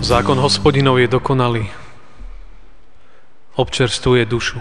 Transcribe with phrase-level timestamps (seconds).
[0.00, 1.68] Zákon hospodinov je dokonalý.
[3.52, 4.56] Občerstvuje dušu.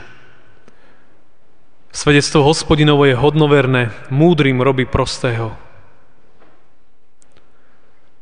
[1.96, 5.56] Svedectvo hospodinovo je hodnoverné, múdrym robí prostého.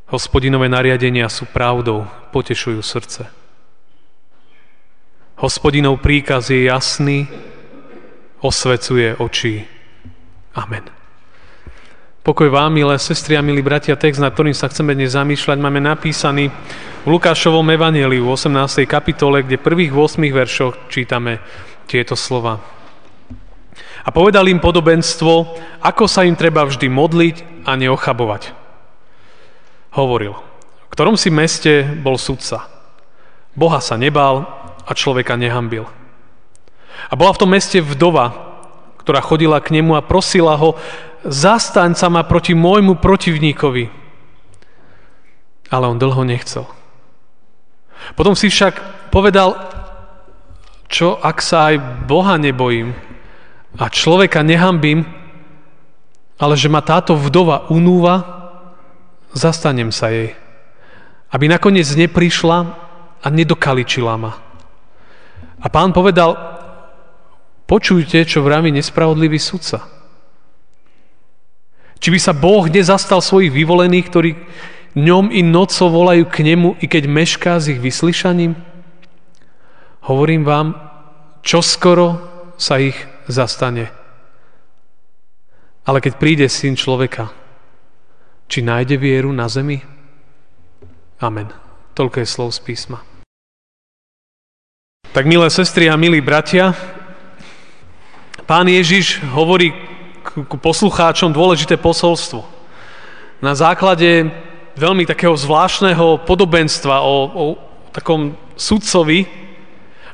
[0.08, 3.26] Hospodinové nariadenia sú pravdou, potešujú srdce.
[5.42, 7.26] Hospodinov príkaz je jasný,
[8.40, 9.66] osvecuje oči.
[10.54, 10.97] Amen.
[12.28, 15.80] Pokoj vám, milé sestry a milí bratia, text, nad ktorým sa chceme dnes zamýšľať, máme
[15.80, 16.52] napísaný
[17.00, 18.84] v Lukášovom evaneliu v 18.
[18.84, 21.40] kapitole, kde prvých 8 veršoch čítame
[21.88, 22.60] tieto slova.
[24.04, 28.52] A povedal im podobenstvo, ako sa im treba vždy modliť a neochabovať.
[29.96, 30.36] Hovoril,
[30.84, 32.68] v ktorom si meste bol sudca.
[33.56, 34.44] Boha sa nebal
[34.84, 35.88] a človeka nehambil.
[37.08, 38.52] A bola v tom meste vdova,
[39.00, 40.76] ktorá chodila k nemu a prosila ho,
[41.26, 43.90] zastaň sa ma proti môjmu protivníkovi.
[45.68, 46.64] Ale on dlho nechcel.
[48.14, 49.58] Potom si však povedal,
[50.88, 52.96] čo ak sa aj Boha nebojím
[53.76, 55.04] a človeka nehambím,
[56.40, 58.24] ale že ma táto vdova unúva,
[59.36, 60.32] zastanem sa jej,
[61.34, 62.58] aby nakoniec neprišla
[63.20, 64.32] a nedokaličila ma.
[65.58, 66.38] A pán povedal,
[67.66, 69.97] počujte, čo vraví nespravodlivý sudca.
[71.98, 74.30] Či by sa Boh nezastal svojich vyvolených, ktorí
[74.98, 78.58] Dňom i nocou volajú k nemu, i keď mešká s ich vyslyšaním?
[80.10, 80.74] Hovorím vám,
[81.44, 82.18] čo skoro
[82.58, 82.98] sa ich
[83.30, 83.94] zastane.
[85.86, 87.30] Ale keď príde syn človeka,
[88.50, 89.78] či nájde vieru na zemi?
[91.22, 91.52] Amen.
[91.94, 92.98] Toľko je slov z písma.
[95.14, 96.74] Tak milé sestry a milí bratia,
[98.50, 99.70] pán Ježiš hovorí
[100.44, 102.44] ku poslucháčom dôležité posolstvo.
[103.42, 104.30] Na základe
[104.78, 107.44] veľmi takého zvláštneho podobenstva o, o
[107.90, 109.26] takom sudcovi,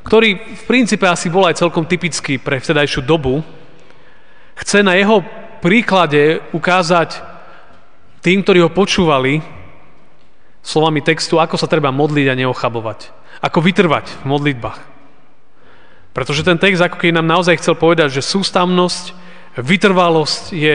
[0.05, 3.45] ktorý v princípe asi bol aj celkom typický pre vtedajšiu dobu,
[4.57, 5.25] chce na jeho
[5.61, 7.21] príklade ukázať
[8.21, 9.41] tým, ktorí ho počúvali,
[10.65, 13.13] slovami textu, ako sa treba modliť a neochabovať.
[13.45, 14.81] Ako vytrvať v modlitbách.
[16.15, 19.13] Pretože ten text ako keď nám naozaj chcel povedať, že sústavnosť,
[19.55, 20.73] vytrvalosť je,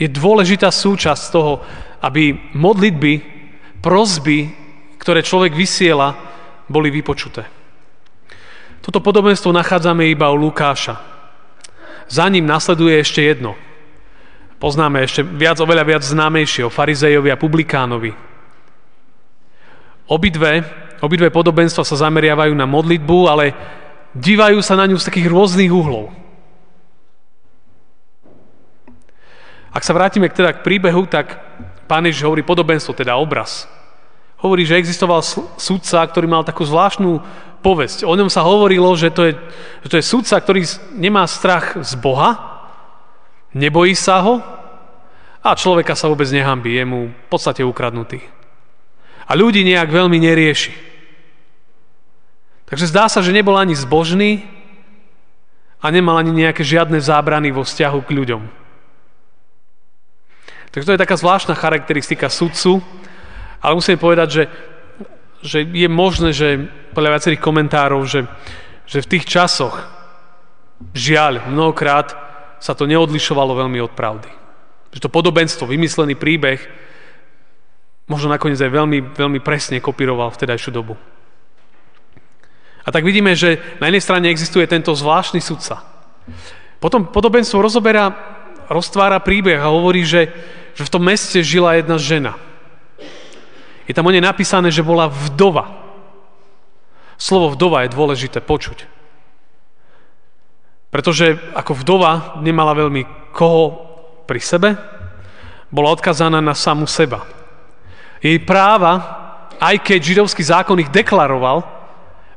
[0.00, 1.60] je dôležitá súčasť toho,
[2.00, 3.12] aby modlitby
[3.84, 4.50] prozby,
[4.96, 6.16] ktoré človek vysiela,
[6.70, 7.44] boli vypočuté.
[8.82, 10.98] Toto podobenstvo nachádzame iba u Lukáša.
[12.10, 13.54] Za ním nasleduje ešte jedno.
[14.58, 18.14] Poznáme ešte viac, oveľa viac známejšie o farizejovi a publikánovi.
[20.06, 20.62] Obidve,
[21.02, 23.54] obidve podobenstva sa zameriavajú na modlitbu, ale
[24.14, 26.21] dívajú sa na ňu z takých rôznych uhlov.
[29.72, 31.40] Ak sa vrátime teda k príbehu, tak
[31.88, 33.68] Pán Ježiš hovorí podobenstvo, teda obraz.
[34.40, 35.24] Hovorí, že existoval
[35.56, 37.20] sudca, ktorý mal takú zvláštnu
[37.64, 38.04] povesť.
[38.04, 39.32] O ňom sa hovorilo, že to je,
[39.86, 40.66] že to je sudca, ktorý
[40.96, 42.36] nemá strach z Boha,
[43.54, 44.42] nebojí sa ho
[45.40, 48.20] a človeka sa vôbec nehambí, je mu v podstate ukradnutý.
[49.28, 50.74] A ľudí nejak veľmi nerieši.
[52.66, 54.48] Takže zdá sa, že nebol ani zbožný
[55.78, 58.61] a nemal ani nejaké žiadne zábrany vo vzťahu k ľuďom.
[60.72, 62.80] Takže to je taká zvláštna charakteristika sudcu,
[63.60, 64.44] ale musím povedať, že,
[65.44, 66.64] že je možné, že
[66.96, 68.24] podľa viacerých komentárov, že,
[68.88, 69.84] že v tých časoch,
[70.96, 72.16] žiaľ, mnohokrát
[72.56, 74.32] sa to neodlišovalo veľmi od pravdy.
[74.96, 76.58] Že to podobenstvo, vymyslený príbeh,
[78.08, 80.96] možno nakoniec aj veľmi, veľmi presne kopíroval vtedajšiu dobu.
[82.82, 85.84] A tak vidíme, že na jednej strane existuje tento zvláštny sudca.
[86.82, 88.10] Potom podobenstvo rozoberá,
[88.72, 90.32] roztvára príbeh a hovorí, že,
[90.72, 92.34] že v tom meste žila jedna žena.
[93.86, 95.68] Je tam o nej napísané, že bola vdova.
[97.20, 98.88] Slovo vdova je dôležité počuť.
[100.92, 103.64] Pretože ako vdova nemala veľmi koho
[104.28, 104.76] pri sebe,
[105.72, 107.24] bola odkazaná na samu seba.
[108.20, 109.00] Jej práva,
[109.56, 111.64] aj keď židovský zákon ich deklaroval,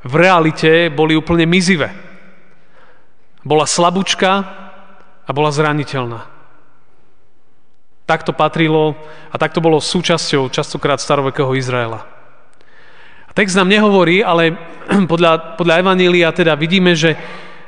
[0.05, 1.91] v realite boli úplne mizivé.
[3.45, 4.64] Bola slabúčka
[5.25, 6.29] a bola zraniteľná.
[8.05, 8.93] Tak to patrilo
[9.33, 12.05] a tak to bolo súčasťou častokrát starovekého Izraela.
[13.25, 14.53] A Text nám nehovorí, ale
[15.11, 17.17] podľa, podľa Evanília teda vidíme, že,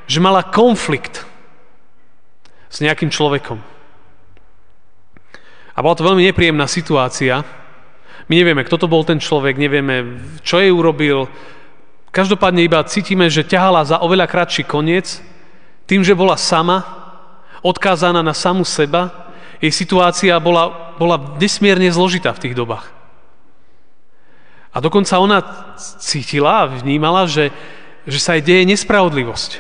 [0.06, 1.26] že mala konflikt
[2.70, 3.58] s nejakým človekom.
[5.78, 7.46] A bola to veľmi nepríjemná situácia.
[8.26, 11.30] My nevieme, kto to bol ten človek, nevieme, čo jej urobil.
[12.10, 15.22] Každopádne iba cítime, že ťahala za oveľa kratší koniec,
[15.86, 16.97] tým, že bola sama,
[17.68, 19.28] odkázaná na samu seba,
[19.60, 22.88] jej situácia bola, bola nesmierne zložitá v tých dobách.
[24.72, 25.42] A dokonca ona
[25.98, 27.50] cítila a vnímala, že,
[28.06, 29.52] že sa jej deje nespravodlivosť.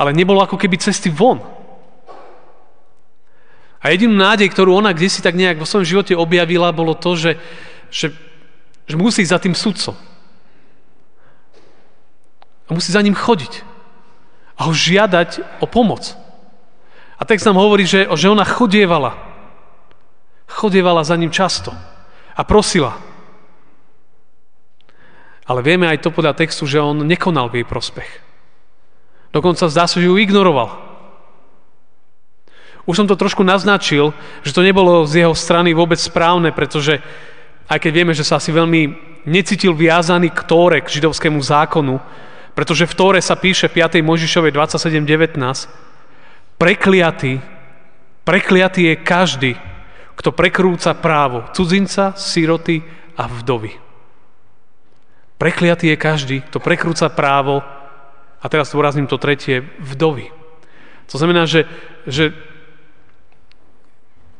[0.00, 1.44] Ale nebolo ako keby cesty von.
[3.84, 7.16] A jedinú nádej, ktorú ona kde si tak nejak vo svojom živote objavila, bolo to,
[7.16, 7.36] že,
[7.92, 8.12] že,
[8.88, 9.96] že musí za tým sudcom.
[12.64, 13.60] A musí za ním chodiť.
[14.56, 16.19] A ho žiadať o pomoc.
[17.20, 19.12] A text nám hovorí, že, že ona chodievala.
[20.48, 21.76] Chodievala za ním často.
[22.32, 22.96] A prosila.
[25.44, 28.10] Ale vieme aj to podľa textu, že on nekonal v jej prospech.
[29.36, 30.88] Dokonca zdá sa, že ju ignoroval.
[32.88, 37.04] Už som to trošku naznačil, že to nebolo z jeho strany vôbec správne, pretože
[37.68, 38.96] aj keď vieme, že sa asi veľmi
[39.28, 42.00] necítil viazaný k Tóre, k židovskému zákonu,
[42.56, 44.00] pretože v Tóre sa píše 5.
[44.00, 45.89] Možišovej 27.19
[46.60, 47.40] prekliatý,
[48.28, 49.52] prekliatý je každý,
[50.12, 52.84] kto prekrúca právo cudzinca, siroty
[53.16, 53.72] a vdovy.
[55.40, 57.64] Prekliatý je každý, kto prekrúca právo,
[58.40, 60.28] a teraz zdôrazním to tretie, vdovy.
[61.08, 61.64] To znamená, že,
[62.04, 62.36] že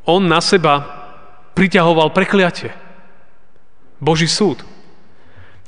[0.05, 0.85] on na seba
[1.57, 2.73] priťahoval prekliatie.
[4.01, 4.65] Boží súd.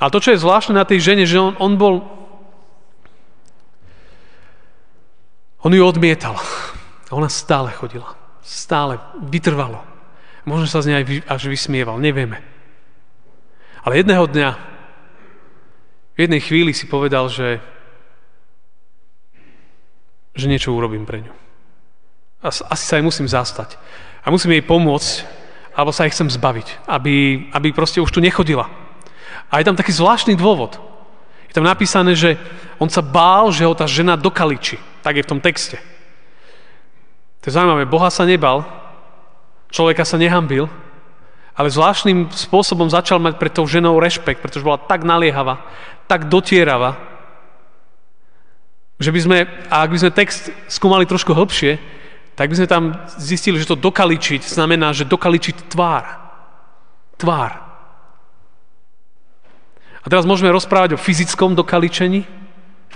[0.00, 2.21] A to, čo je zvláštne na tej žene, že on, on bol...
[5.62, 6.34] On ju odmietal.
[7.14, 8.18] Ona stále chodila.
[8.42, 9.78] Stále vytrvalo.
[10.42, 12.42] Možno sa z nej až vysmieval, nevieme.
[13.86, 14.50] Ale jedného dňa
[16.12, 17.62] v jednej chvíli si povedal, že,
[20.34, 21.34] že niečo urobím pre ňu.
[22.42, 23.78] Asi sa jej musím zastať.
[24.26, 25.10] A musím jej pomôcť,
[25.78, 28.66] alebo sa jej chcem zbaviť, aby, aby proste už tu nechodila.
[29.46, 30.74] A je tam taký zvláštny dôvod.
[31.46, 32.34] Je tam napísané, že
[32.82, 34.91] on sa bál, že ho tá žena dokaliči.
[35.02, 35.78] Tak je v tom texte.
[37.42, 37.90] To je zaujímavé.
[37.90, 38.62] Boha sa nebal,
[39.74, 40.70] človeka sa nehambil,
[41.52, 45.66] ale zvláštnym spôsobom začal mať pred tou ženou rešpekt, pretože bola tak naliehavá,
[46.06, 46.96] tak dotierava,
[49.02, 51.82] že by sme, a ak by sme text skúmali trošku hlbšie,
[52.38, 52.84] tak by sme tam
[53.18, 56.06] zistili, že to dokaličiť znamená, že dokaličiť tvár.
[57.18, 57.52] Tvár.
[60.02, 62.22] A teraz môžeme rozprávať o fyzickom dokaličení,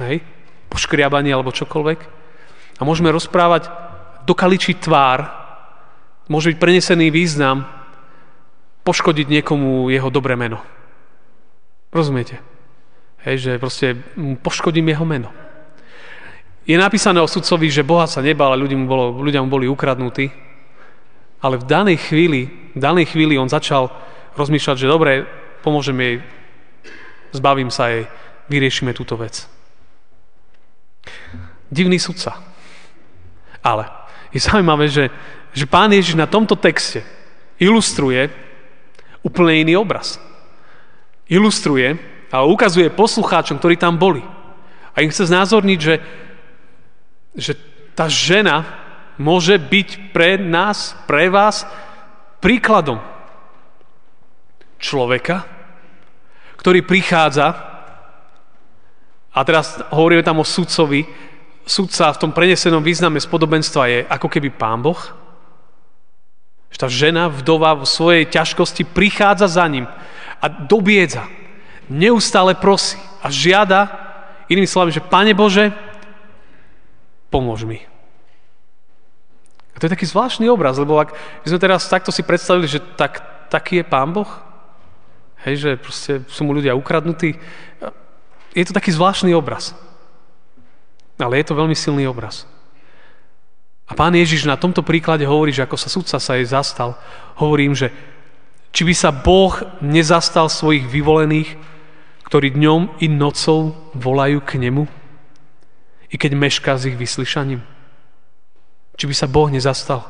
[0.02, 0.22] hej,
[0.68, 2.00] poškriabaní alebo čokoľvek.
[2.76, 3.72] A môžeme rozprávať
[4.26, 5.26] dokaličiť tvár,
[6.26, 7.64] môže byť prenesený význam
[8.82, 10.62] poškodiť niekomu jeho dobré meno.
[11.90, 12.42] Rozumiete?
[13.26, 13.98] Hej, že proste
[14.42, 15.30] poškodím jeho meno.
[16.66, 19.70] Je napísané o sudcovi, že Boha sa nebal a ľudia mu, bolo, ľudia mu boli
[19.70, 20.30] ukradnutí.
[21.38, 23.90] Ale v danej chvíli, v danej chvíli on začal
[24.34, 25.26] rozmýšľať, že dobre,
[25.62, 26.16] pomôžem jej,
[27.30, 28.10] zbavím sa jej,
[28.50, 29.46] vyriešime túto vec.
[31.70, 32.38] Divný sudca.
[33.62, 33.90] Ale
[34.30, 35.10] je zaujímavé, že,
[35.50, 37.02] že pán Ježiš na tomto texte
[37.58, 38.30] ilustruje
[39.26, 40.22] úplne iný obraz.
[41.26, 41.98] Ilustruje
[42.30, 44.22] a ukazuje poslucháčom, ktorí tam boli.
[44.94, 45.94] A im chce znázorniť, že,
[47.34, 47.52] že
[47.96, 48.62] tá žena
[49.16, 51.64] môže byť pre nás, pre vás
[52.38, 53.00] príkladom
[54.76, 55.48] človeka,
[56.60, 57.56] ktorý prichádza
[59.32, 61.04] a teraz hovoríme tam o sudcovi,
[61.66, 64.98] sudca v tom prenesenom význame spodobenstva je ako keby pán Boh,
[66.70, 69.90] že tá žena, vdova vo svojej ťažkosti prichádza za ním
[70.38, 71.26] a dobiedza.
[71.90, 73.90] Neustále prosí a žiada,
[74.46, 75.74] inými slovami, že Pane Bože,
[77.30, 77.82] pomôž mi.
[79.74, 82.80] A to je taký zvláštny obraz, lebo ak by sme teraz takto si predstavili, že
[82.94, 83.20] tak,
[83.50, 84.30] taký je Pán Boh,
[85.44, 87.36] hej, že proste sú mu ľudia ukradnutí,
[88.56, 89.76] je to taký zvláštny obraz.
[91.16, 92.44] Ale je to veľmi silný obraz.
[93.86, 96.98] A pán Ježiš na tomto príklade hovorí, že ako sa sudca sa jej zastal,
[97.38, 97.94] hovorím, že
[98.74, 101.56] či by sa Boh nezastal svojich vyvolených,
[102.26, 104.84] ktorí dňom i nocou volajú k nemu,
[106.10, 107.62] i keď mešká s ich vyslyšaním.
[108.98, 110.02] Či by sa Boh nezastal.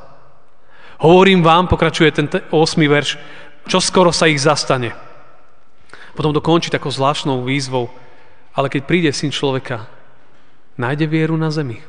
[0.97, 2.51] Hovorím vám, pokračuje ten 8.
[2.89, 3.21] verš,
[3.69, 4.97] čo skoro sa ich zastane.
[6.17, 7.93] Potom to končí takou zvláštnou výzvou,
[8.57, 9.85] ale keď príde syn človeka,
[10.76, 11.80] nájde vieru na zemi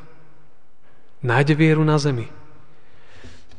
[1.22, 2.30] nájde vieru na zemi.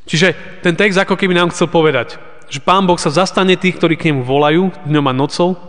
[0.07, 2.17] Čiže ten text ako keby nám chcel povedať,
[2.49, 5.59] že Pán Boh sa zastane tých, ktorí k nemu volajú dňom a nocou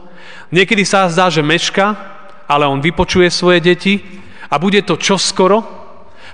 [0.51, 1.95] Niekedy sa zdá, že meška,
[2.51, 4.03] ale on vypočuje svoje deti
[4.51, 5.63] a bude to čoskoro.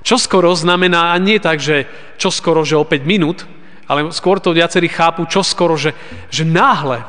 [0.00, 1.84] Čoskoro znamená nie tak, že
[2.16, 3.44] čoskoro, že o 5 minút,
[3.84, 5.92] ale skôr to viacerí chápu čoskoro, že,
[6.32, 7.04] že náhle,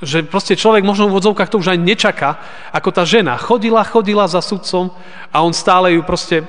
[0.00, 2.30] že proste človek možno v odzovkách to už aj nečaká,
[2.72, 4.92] ako tá žena chodila, chodila za sudcom
[5.28, 6.44] a on stále ju proste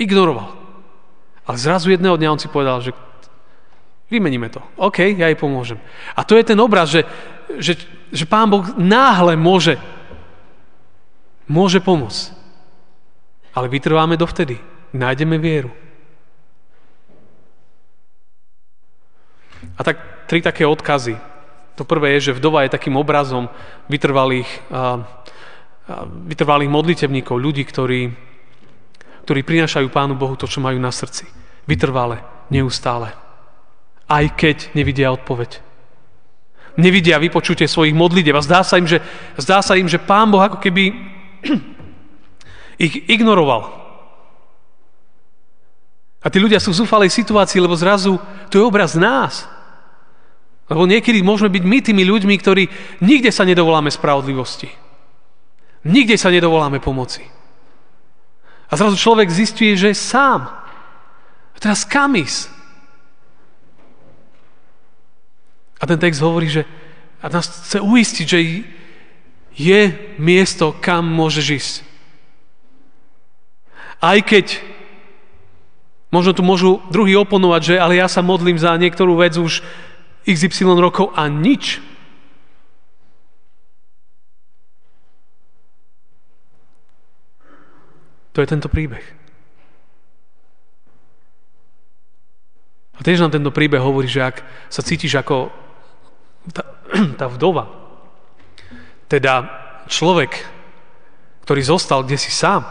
[0.00, 0.56] ignoroval.
[1.44, 2.96] Ale zrazu jedného dňa on si povedal, že
[4.08, 4.64] vymeníme to.
[4.80, 5.76] OK, ja jej pomôžem.
[6.16, 7.04] A to je ten obraz, že,
[7.60, 7.76] že,
[8.08, 9.76] že Pán Boh náhle môže
[11.52, 12.32] môže pomôcť.
[13.52, 14.56] Ale vytrváme dovtedy.
[14.96, 15.68] Nájdeme vieru.
[19.76, 21.31] A tak tri také odkazy.
[21.82, 23.50] To prvé je, že vdova je takým obrazom
[23.90, 24.46] vytrvalých,
[26.30, 28.06] vytrvalých modlitevníkov, ľudí, ktorí,
[29.26, 31.26] ktorí prinášajú Pánu Bohu to, čo majú na srdci.
[31.66, 32.22] Vytrvale,
[32.54, 33.10] neustále.
[34.06, 35.58] Aj keď nevidia odpoveď.
[36.78, 39.02] Nevidia vypočutie svojich modlitev a zdá sa im, že,
[39.34, 40.94] zdá sa im, že Pán Boh ako keby
[42.86, 43.74] ich ignoroval.
[46.22, 49.50] A tí ľudia sú v zúfalej situácii, lebo zrazu to je obraz nás.
[50.70, 52.64] Lebo niekedy môžeme byť my tými ľuďmi, ktorí
[53.02, 54.70] nikde sa nedovoláme spravodlivosti.
[55.82, 57.26] Nikde sa nedovoláme pomoci.
[58.70, 60.48] A zrazu človek zistuje, že je sám.
[61.52, 62.48] A teraz kam ísť?
[65.82, 66.62] A ten text hovorí, že
[67.22, 68.40] a nás chce uistiť, že
[69.54, 69.80] je
[70.18, 71.74] miesto, kam môžeš ísť.
[74.02, 74.58] Aj keď
[76.10, 79.62] možno tu môžu druhý oponovať, že ale ja sa modlím za niektorú vec už
[80.26, 81.82] XY rokov a nič.
[88.32, 89.04] To je tento príbeh.
[92.96, 95.50] A tiež nám tento príbeh hovorí, že ak sa cítiš ako
[96.54, 96.64] tá,
[97.20, 97.68] tá vdova,
[99.10, 99.44] teda
[99.90, 100.32] človek,
[101.44, 102.64] ktorý zostal kde si sám,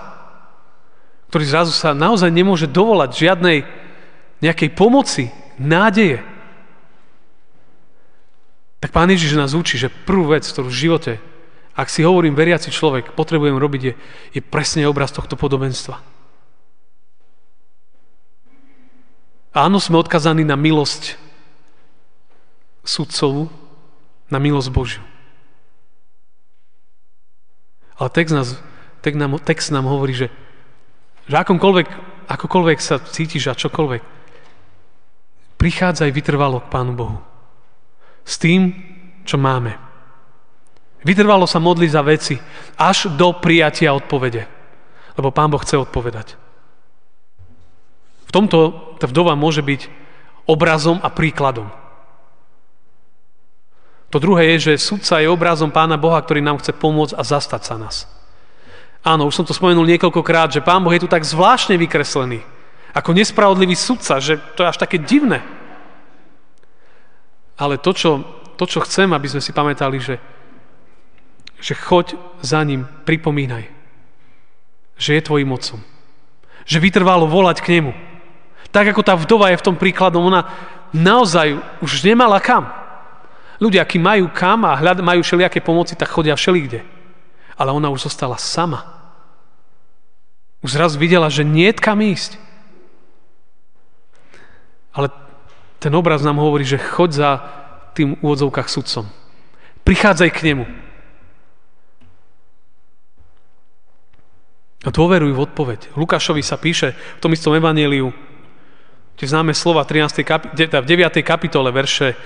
[1.29, 3.57] ktorý zrazu sa naozaj nemôže dovolať žiadnej
[4.41, 5.29] nejakej pomoci,
[5.61, 6.30] nádeje,
[8.81, 11.13] tak Pán Ježiš nás učí, že prvú vec, ktorú v živote,
[11.77, 13.93] ak si hovorím veriaci človek, potrebujem robiť, je,
[14.35, 16.01] je presne obraz tohto podobenstva.
[19.53, 21.15] Áno, sme odkazaní na milosť
[22.81, 23.53] sudcovú,
[24.33, 25.03] na milosť Božiu.
[28.01, 28.49] Ale text, nás,
[29.05, 30.27] text, nám, text nám hovorí, že,
[31.29, 31.87] že akomkoľvek,
[32.33, 34.01] akokoľvek sa cítiš a čokoľvek,
[35.61, 37.30] prichádzaj vytrvalo k Pánu Bohu.
[38.25, 38.73] S tým,
[39.25, 39.77] čo máme.
[41.01, 42.37] Vytrvalo sa modli za veci
[42.77, 44.45] až do prijatia odpovede.
[45.17, 46.37] Lebo Pán Boh chce odpovedať.
[48.29, 48.57] V tomto
[49.01, 49.91] tá vdova môže byť
[50.47, 51.67] obrazom a príkladom.
[54.11, 57.61] To druhé je, že sudca je obrazom Pána Boha, ktorý nám chce pomôcť a zastať
[57.63, 58.07] sa nás.
[59.01, 62.43] Áno, už som to spomenul niekoľkokrát, že Pán Boh je tu tak zvláštne vykreslený.
[62.91, 65.41] Ako nespravodlivý sudca, že to je až také divné.
[67.61, 68.25] Ale to, čo,
[68.57, 70.17] to, čo chcem, aby sme si pamätali, že,
[71.61, 73.69] že choď za ním, pripomínaj,
[74.97, 75.77] že je tvojim mocom.
[76.65, 77.93] Že vytrvalo volať k nemu.
[78.73, 80.49] Tak ako tá vdova je v tom príkladom, ona
[80.89, 81.53] naozaj
[81.85, 82.65] už nemala kam.
[83.61, 86.81] Ľudia, akí majú kam a hľad, majú všelijaké pomoci, tak chodia všelikde.
[87.61, 88.89] Ale ona už zostala sama.
[90.65, 92.41] Už zrazu videla, že nie je kam ísť.
[94.97, 95.13] Ale
[95.81, 97.29] ten obraz nám hovorí, že choď za
[97.97, 99.09] tým úvodzovkách sudcom.
[99.81, 100.65] Prichádzaj k nemu.
[104.85, 105.93] A dôveruj v odpoveď.
[105.97, 108.13] Lukášovi sa píše v tom istom evaníliu,
[109.17, 110.25] tie známe slova 13.
[110.25, 111.21] Kapi- v 9.
[111.25, 112.17] kapitole, verše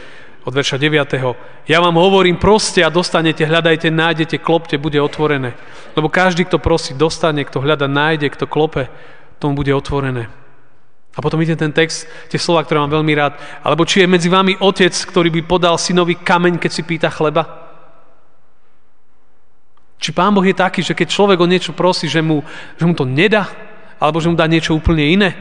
[0.45, 1.35] od verša 9.
[1.67, 5.55] Ja vám hovorím, proste a dostanete, hľadajte, nájdete, klopte, bude otvorené.
[5.95, 8.87] Lebo každý, kto prosí, dostane, kto hľada, nájde, kto klope,
[9.39, 10.31] tomu bude otvorené.
[11.15, 13.39] A potom ide ten text, tie slova, ktoré mám veľmi rád.
[13.63, 17.47] Alebo či je medzi vami otec, ktorý by podal synovi kameň, keď si pýta chleba?
[19.95, 22.43] Či Pán Boh je taký, že keď človek o niečo prosí, že mu,
[22.75, 23.47] že mu to nedá?
[23.95, 25.31] Alebo že mu dá niečo úplne iné?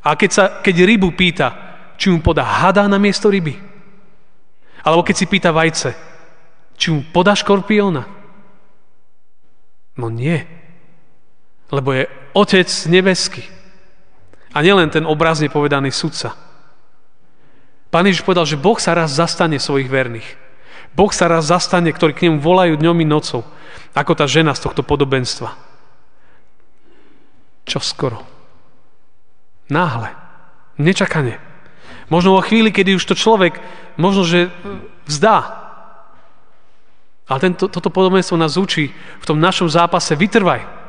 [0.00, 1.52] A keď, sa, keď rybu pýta,
[1.98, 3.58] či mu podá hada na miesto ryby.
[4.86, 5.92] Alebo keď si pýta vajce,
[6.78, 8.06] či mu podá škorpióna.
[10.00, 10.40] No nie.
[11.68, 13.59] Lebo je Otec nebeský.
[14.50, 16.34] A nielen ten obrazne povedaný sudca.
[17.90, 20.26] Pán Ježiš povedal, že Boh sa raz zastane svojich verných.
[20.94, 23.46] Boh sa raz zastane, ktorí k nemu volajú dňom i nocou,
[23.94, 25.54] ako tá žena z tohto podobenstva.
[27.66, 28.26] Čo skoro?
[29.70, 30.10] Náhle.
[30.78, 31.38] Nečakane.
[32.10, 33.62] Možno vo chvíli, kedy už to človek
[33.94, 34.50] možno, že
[35.06, 35.62] vzdá.
[37.30, 40.79] Ale tento, toto podobenstvo nás učí v tom našom zápase vytrvaj.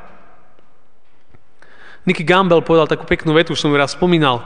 [2.06, 4.42] Nicky Gamble povedal takú peknú vetu, už som ju raz spomínal.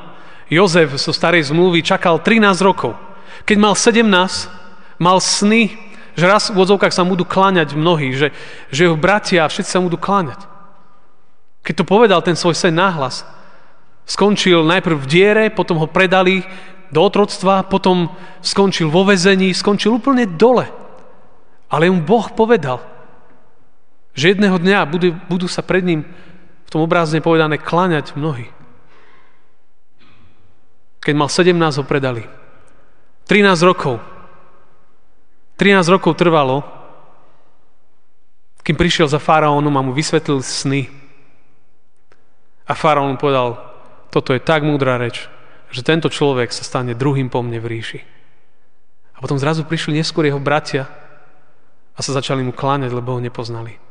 [0.52, 3.00] Jozef zo starej zmluvy čakal 13 rokov.
[3.48, 4.06] Keď mal 17,
[5.00, 5.72] mal sny,
[6.16, 8.32] že raz v odzovkách sa budú kláňať mnohí, že,
[8.72, 10.48] že jeho bratia a všetci sa budú kláňať.
[11.66, 13.26] Keď to povedal ten svoj sen náhlas,
[14.06, 16.46] skončil najprv v diere, potom ho predali
[16.94, 18.14] do otroctva, potom
[18.46, 20.70] skončil vo vezení, skončil úplne dole.
[21.68, 22.80] Ale mu Boh povedal,
[24.16, 26.06] že jedného dňa budú, budú sa pred ním
[26.66, 28.50] v tom obrázne povedané kláňať mnohí.
[31.06, 32.26] Keď mal 17, ho predali.
[33.30, 34.02] 13 rokov.
[35.62, 36.66] 13 rokov trvalo,
[38.66, 40.90] kým prišiel za faraónom a mu vysvetlil sny.
[42.66, 43.62] A faraón povedal,
[44.10, 45.30] toto je tak múdra reč,
[45.70, 48.00] že tento človek sa stane druhým po mne v ríši.
[49.16, 50.90] A potom zrazu prišli neskôr jeho bratia
[51.96, 53.85] a sa začali mu kláňať, lebo ho nepoznali.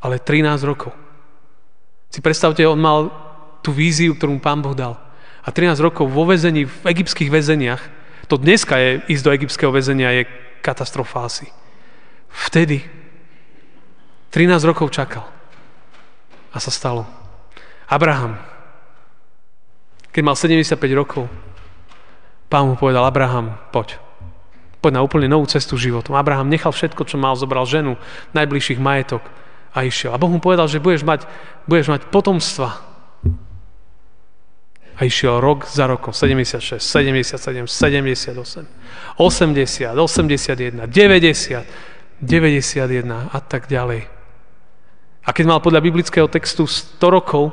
[0.00, 0.92] Ale 13 rokov.
[2.12, 3.12] Si predstavte, on mal
[3.60, 4.94] tú víziu, ktorú mu pán Boh dal.
[5.42, 7.82] A 13 rokov vo vezení, v egyptských väzeniach,
[8.26, 10.30] to dneska je ísť do egyptského väzenia, je
[10.62, 11.46] katastrofa asi.
[12.30, 12.82] Vtedy
[14.34, 15.24] 13 rokov čakal.
[16.50, 17.06] A sa stalo.
[17.86, 18.40] Abraham,
[20.10, 21.30] keď mal 75 rokov,
[22.50, 24.00] pán mu povedal, Abraham, poď.
[24.82, 26.18] Poď na úplne novú cestu životom.
[26.18, 27.94] Abraham nechal všetko, čo mal, zobral ženu,
[28.34, 29.22] najbližších majetok
[29.76, 30.16] a išiel.
[30.16, 31.28] A Boh mu povedal, že budeš mať,
[31.68, 32.80] budeš mať potomstva.
[34.96, 38.64] A išiel rok za rokom, 76, 77, 78,
[39.20, 44.08] 80, 81, 90, 90, 91 a tak ďalej.
[45.26, 47.52] A keď mal podľa biblického textu 100 rokov,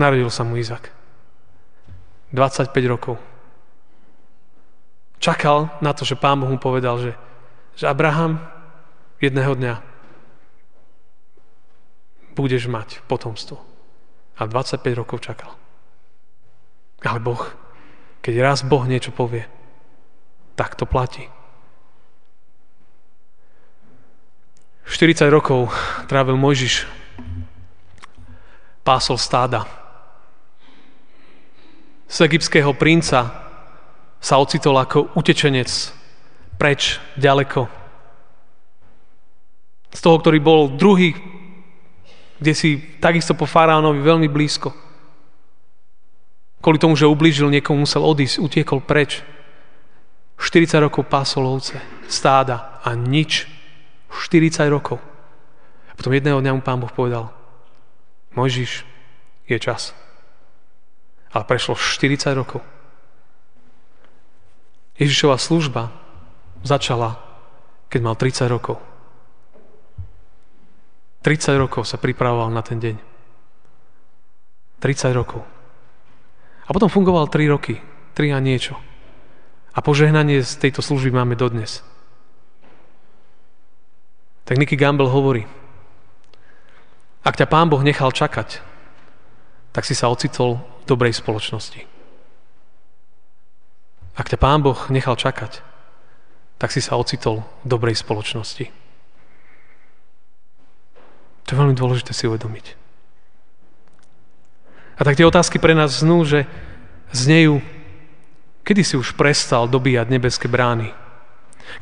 [0.00, 0.96] Narodil sa mu Izak.
[2.32, 3.20] 25 rokov.
[5.20, 7.12] Čakal na to, že pán Boh mu povedal, že,
[7.76, 8.40] že Abraham
[9.20, 9.89] jedného dňa
[12.40, 13.60] budeš mať potomstvo.
[14.40, 15.52] A 25 rokov čakal.
[17.04, 17.40] Ale Boh,
[18.24, 19.44] keď raz Boh niečo povie,
[20.56, 21.28] tak to platí.
[24.88, 25.70] 40 rokov
[26.10, 26.88] trávil Mojžiš,
[28.82, 29.80] pásol stáda
[32.10, 33.30] z egyptského princa
[34.18, 35.70] sa ocitol ako utečenec
[36.58, 37.70] preč, ďaleko.
[39.94, 41.14] Z toho, ktorý bol druhý,
[42.40, 44.72] kde si takisto po faraónovi veľmi blízko.
[46.60, 49.20] Kvôli tomu, že ublížil, niekomu musel odísť, utiekol preč.
[50.40, 51.76] 40 rokov pásol ovce,
[52.08, 53.44] stáda a nič.
[54.08, 54.98] 40 rokov.
[55.88, 57.28] A potom jedného dňa mu pán Boh povedal,
[58.34, 58.88] Mojžiš,
[59.46, 59.92] je čas.
[61.30, 62.64] Ale prešlo 40 rokov.
[64.98, 65.92] Ježišova služba
[66.64, 67.20] začala,
[67.88, 68.89] keď mal 30 rokov.
[71.20, 72.96] 30 rokov sa pripravoval na ten deň.
[74.80, 75.44] 30 rokov.
[76.64, 77.76] A potom fungoval 3 roky.
[78.16, 78.80] 3 a niečo.
[79.76, 81.84] A požehnanie z tejto služby máme dodnes.
[84.48, 85.46] Tak Nicky Gamble hovorí,
[87.20, 88.64] ak ťa Pán Boh nechal čakať,
[89.70, 91.84] tak si sa ocitol dobrej spoločnosti.
[94.16, 95.62] Ak ťa Pán Boh nechal čakať,
[96.56, 98.79] tak si sa ocitol v dobrej spoločnosti.
[101.50, 102.78] To je veľmi dôležité si uvedomiť.
[104.94, 106.46] A tak tie otázky pre nás znú, že
[107.10, 107.58] znejú,
[108.62, 110.94] kedy si už prestal dobíjať nebeské brány?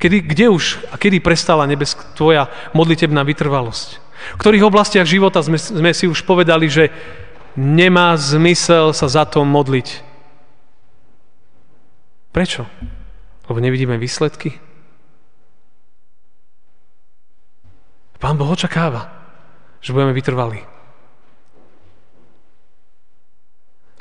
[0.00, 4.00] Kedy, kde už a kedy prestala nebesk, tvoja modlitebná vytrvalosť?
[4.00, 6.88] V ktorých oblastiach života sme, sme si už povedali, že
[7.52, 10.00] nemá zmysel sa za to modliť.
[12.33, 12.64] Prečo?
[13.44, 14.57] Lebo nevidíme výsledky?
[18.16, 19.17] Pán Boh očakáva,
[19.81, 20.61] že budeme vytrvali.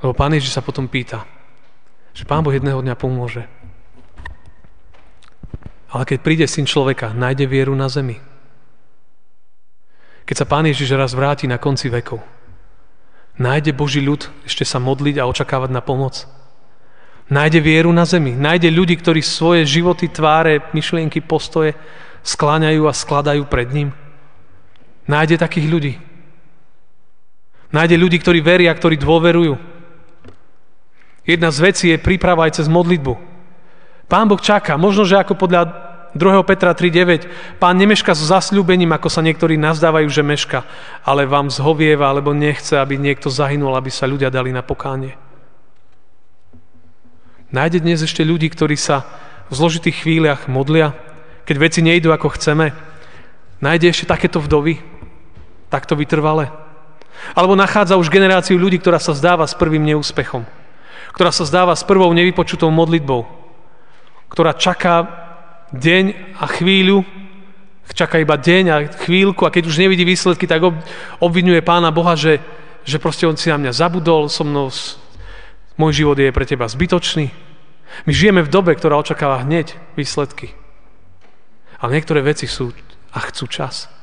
[0.02, 1.26] Lebo Pán Ježiš sa potom pýta,
[2.14, 3.46] že Pán Boh jedného dňa pomôže.
[5.88, 8.20] Ale keď príde syn človeka, nájde vieru na zemi.
[10.28, 12.20] Keď sa Pán Ježiš raz vráti na konci vekov,
[13.38, 16.26] Nájde Boží ľud ešte sa modliť a očakávať na pomoc.
[17.30, 18.34] Nájde vieru na zemi.
[18.34, 21.78] Nájde ľudí, ktorí svoje životy, tváre, myšlienky, postoje
[22.26, 23.90] skláňajú a skladajú pred ním.
[25.08, 25.94] Nájde takých ľudí.
[27.72, 29.56] Nájde ľudí, ktorí veria, ktorí dôverujú.
[31.28, 33.16] Jedna z vecí je príprava aj cez modlitbu.
[34.08, 36.48] Pán Boh čaká, možno, že ako podľa 2.
[36.48, 37.60] Petra 3.9.
[37.60, 40.64] Pán nemeška s zasľúbením, ako sa niektorí nazdávajú, že meška,
[41.04, 45.20] ale vám zhovieva, alebo nechce, aby niekto zahynul, aby sa ľudia dali na pokánie.
[47.52, 49.08] Nájde dnes ešte ľudí, ktorí sa
[49.48, 50.92] v zložitých chvíľach modlia,
[51.48, 52.76] keď veci nejdu ako chceme,
[53.64, 54.97] nájde ešte takéto vdovy,
[55.68, 56.52] takto vytrvale.
[57.34, 60.46] Alebo nachádza už generáciu ľudí, ktorá sa zdáva s prvým neúspechom,
[61.12, 63.26] ktorá sa zdáva s prvou nevypočutou modlitbou,
[64.30, 65.10] ktorá čaká
[65.74, 67.04] deň a chvíľu,
[67.92, 70.62] čaká iba deň a chvíľku a keď už nevidí výsledky, tak
[71.18, 72.40] obvinuje Pána Boha, že,
[72.86, 74.70] že proste on si na mňa zabudol, so mnou,
[75.76, 77.34] môj život je pre teba zbytočný.
[78.06, 80.54] My žijeme v dobe, ktorá očakáva hneď výsledky.
[81.82, 82.70] Ale niektoré veci sú
[83.10, 83.97] a chcú čas.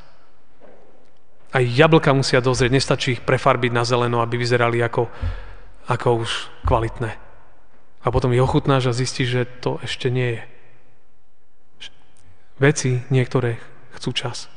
[1.54, 5.06] Aj jablka musia dozrieť, nestačí ich prefarbiť na zeleno, aby vyzerali ako,
[5.86, 6.30] ako už
[6.66, 7.14] kvalitné.
[8.02, 10.42] A potom ich ochutnáš a zistíš, že to ešte nie je.
[12.58, 13.62] Veci niektoré
[13.94, 14.50] chcú čas.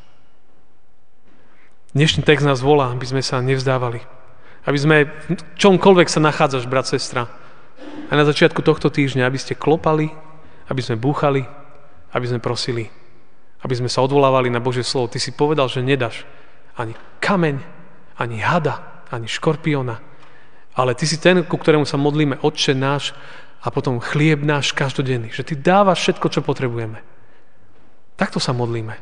[1.93, 4.01] Dnešný text nás volá, aby sme sa nevzdávali.
[4.65, 4.97] Aby sme,
[5.55, 7.29] čomkoľvek sa nachádzaš, brat, sestra.
[8.09, 10.11] A na začiatku tohto týždňa, aby ste klopali,
[10.67, 11.45] aby sme búchali,
[12.11, 12.89] aby sme prosili
[13.65, 15.09] aby sme sa odvolávali na Božie slovo.
[15.09, 16.27] Ty si povedal, že nedáš
[16.77, 17.57] ani kameň,
[18.21, 19.99] ani hada, ani škorpiona,
[20.77, 23.17] ale ty si ten, ku ktorému sa modlíme, Otče náš
[23.65, 25.33] a potom chlieb náš každodenný.
[25.33, 27.01] Že ty dávaš všetko, čo potrebujeme.
[28.13, 28.93] Takto sa modlíme.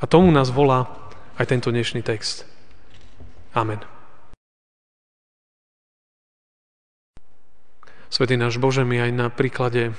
[0.00, 0.84] A tomu nás volá
[1.40, 2.44] aj tento dnešný text.
[3.56, 3.80] Amen.
[8.12, 9.96] Svetý náš Bože, my aj na príklade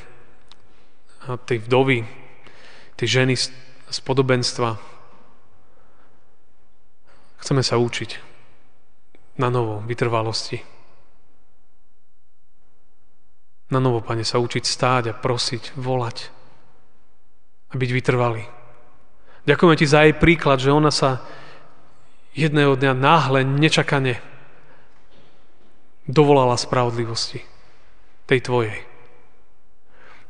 [1.49, 2.05] tej vdovy,
[3.01, 3.33] tie ženy
[3.89, 4.90] z podobenstva.
[7.41, 8.21] Chceme sa učiť
[9.41, 10.61] na novo vytrvalosti.
[13.73, 16.29] Na novo, Pane, sa učiť stáť a prosiť, volať
[17.71, 18.45] a byť vytrvalý.
[19.49, 21.25] Ďakujeme Ti za jej príklad, že ona sa
[22.37, 24.21] jedného dňa náhle, nečakane
[26.05, 27.41] dovolala spravodlivosti,
[28.27, 28.77] tej Tvojej.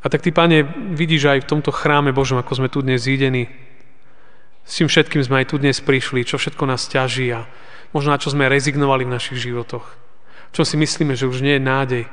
[0.02, 0.64] A tak Ty, Pane,
[0.96, 3.50] vidíš aj v tomto chráme Božom, ako sme tu dnes zídení.
[4.66, 7.50] S tým všetkým sme aj tu dnes prišli, čo všetko nás ťaží a
[7.92, 9.86] možno na čo sme rezignovali v našich životoch.
[10.52, 12.04] V čom si myslíme, že už nie je nádej.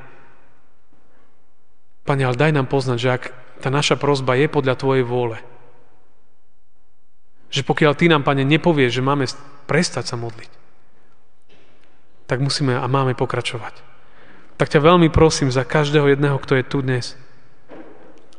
[2.06, 3.22] Pane, ale daj nám poznať, že ak
[3.60, 5.38] tá naša prozba je podľa Tvojej vôle,
[7.48, 9.28] že pokiaľ Ty nám, Pane, nepovieš, že máme
[9.68, 10.52] prestať sa modliť,
[12.28, 13.84] tak musíme a máme pokračovať.
[14.58, 17.16] Tak ťa veľmi prosím za každého jedného, kto je tu dnes,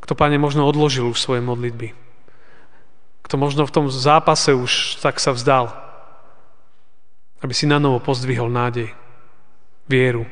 [0.01, 2.08] kto, Pane, možno odložil už svoje modlitby.
[3.29, 5.69] Kto možno v tom zápase už tak sa vzdal.
[7.45, 8.89] Aby si na novo pozdvihol nádej,
[9.85, 10.25] vieru,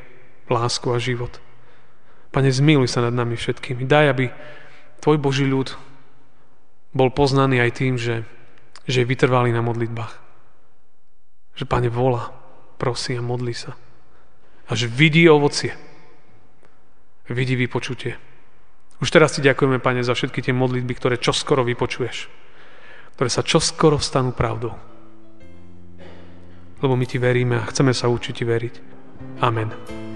[0.50, 1.38] lásku a život.
[2.34, 3.86] Pane, zmiluj sa nad nami všetkými.
[3.86, 4.24] Daj, aby
[4.98, 5.78] Tvoj Boží ľud
[6.90, 8.26] bol poznaný aj tým, že,
[8.90, 10.14] že je vytrvalý na modlitbách.
[11.54, 12.34] Že, Pane, volá,
[12.82, 13.78] prosí a modlí sa.
[14.66, 15.70] A že vidí ovocie.
[17.30, 18.18] Vidí vypočutie.
[18.98, 22.47] Už teraz ti ďakujeme, Pane, za všetky tie modlitby, ktoré čoskoro vypočuješ.
[23.18, 24.78] Ktoré sa čoskoro stanú pravdou.
[26.78, 28.74] Lebo my ti veríme a chceme sa učiť veriť.
[29.42, 30.07] Amen.